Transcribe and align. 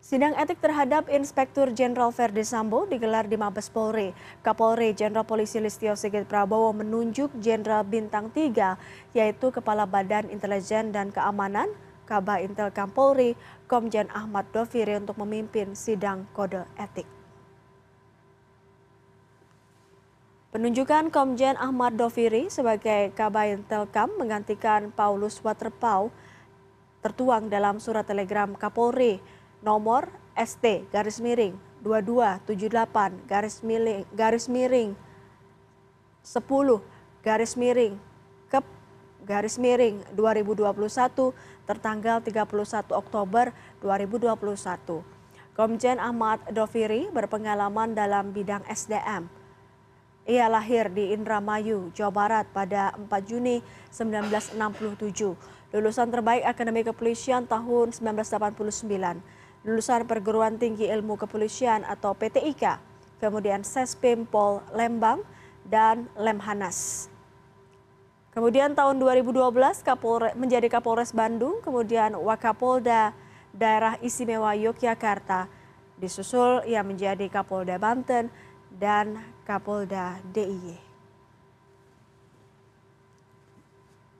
Sidang 0.00 0.32
etik 0.32 0.64
terhadap 0.64 1.12
Inspektur 1.12 1.76
Jenderal 1.76 2.08
Verdi 2.08 2.40
Sambo 2.40 2.88
digelar 2.88 3.28
di 3.28 3.36
Mabes 3.36 3.68
Polri. 3.68 4.16
Kapolri 4.40 4.96
Jenderal 4.96 5.28
Polisi 5.28 5.60
Listio 5.60 5.92
Sigit 5.92 6.24
Prabowo 6.24 6.72
menunjuk 6.72 7.28
Jenderal 7.36 7.84
Bintang 7.84 8.32
3, 8.32 8.80
yaitu 9.12 9.52
Kepala 9.52 9.84
Badan 9.84 10.32
Intelijen 10.32 10.88
dan 10.88 11.12
Keamanan, 11.12 11.68
Kabah 12.08 12.40
Intel 12.40 12.72
Kampolri, 12.72 13.36
Komjen 13.68 14.08
Ahmad 14.16 14.48
Doviri 14.56 14.96
untuk 14.96 15.20
memimpin 15.20 15.76
sidang 15.76 16.24
kode 16.32 16.64
etik. 16.80 17.04
Penunjukan 20.56 21.12
Komjen 21.12 21.60
Ahmad 21.60 22.00
Doviri 22.00 22.48
sebagai 22.48 23.12
Kabah 23.12 23.52
Intelkam 23.52 24.16
menggantikan 24.16 24.96
Paulus 24.96 25.44
Waterpau 25.44 26.08
tertuang 27.04 27.52
dalam 27.52 27.76
surat 27.76 28.08
telegram 28.08 28.56
Kapolri 28.56 29.39
nomor 29.60 30.08
ST 30.36 30.88
garis 30.88 31.20
miring 31.20 31.56
2278 31.84 33.28
garis 33.28 33.60
miring 33.64 34.04
garis 34.12 34.46
miring 34.48 34.90
10 36.24 37.24
garis 37.24 37.52
miring 37.56 37.96
kep 38.52 38.64
garis 39.24 39.56
miring 39.60 40.00
2021 40.16 41.32
tertanggal 41.68 42.24
31 42.24 42.90
Oktober 42.92 43.52
2021. 43.84 45.04
Komjen 45.54 45.98
Ahmad 46.00 46.40
Doviri 46.48 47.12
berpengalaman 47.12 47.92
dalam 47.92 48.32
bidang 48.32 48.64
SDM. 48.64 49.28
Ia 50.24 50.46
lahir 50.46 50.88
di 50.92 51.12
Indramayu, 51.12 51.90
Jawa 51.92 52.12
Barat 52.12 52.46
pada 52.54 52.94
4 52.96 53.08
Juni 53.28 53.60
1967. 53.92 55.36
Lulusan 55.74 56.08
terbaik 56.08 56.44
Akademi 56.48 56.82
Kepolisian 56.86 57.44
tahun 57.44 57.92
1989 57.92 59.39
lulusan 59.64 60.08
Perguruan 60.08 60.56
Tinggi 60.56 60.88
Ilmu 60.88 61.20
Kepolisian 61.20 61.84
atau 61.84 62.16
PTIK, 62.16 62.80
kemudian 63.20 63.60
Sespim 63.60 64.24
Pol 64.24 64.64
Lembang, 64.72 65.20
dan 65.68 66.08
Lemhanas. 66.16 67.10
Kemudian 68.30 68.72
tahun 68.78 69.02
2012 69.02 69.82
Kapolre, 69.82 70.32
menjadi 70.38 70.70
Kapolres 70.70 71.10
Bandung, 71.10 71.58
kemudian 71.60 72.14
Wakapolda 72.14 73.12
Daerah 73.50 73.98
Istimewa 74.00 74.54
Yogyakarta. 74.54 75.50
Disusul 75.98 76.64
ia 76.64 76.80
menjadi 76.80 77.26
Kapolda 77.28 77.76
Banten 77.76 78.30
dan 78.70 79.20
Kapolda 79.44 80.22
DIY. 80.30 80.89